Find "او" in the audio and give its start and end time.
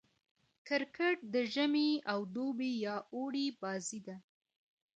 2.11-2.19